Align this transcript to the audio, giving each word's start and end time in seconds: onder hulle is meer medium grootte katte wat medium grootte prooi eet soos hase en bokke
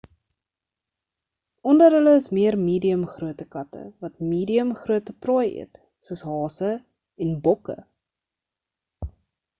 onder 1.73 1.95
hulle 1.97 2.13
is 2.19 2.27
meer 2.37 2.57
medium 2.61 3.03
grootte 3.11 3.47
katte 3.57 3.83
wat 4.05 4.17
medium 4.31 4.71
grootte 4.81 5.15
prooi 5.27 5.47
eet 5.51 5.79
soos 6.09 6.27
hase 6.31 6.73
en 7.27 7.37
bokke 7.49 7.77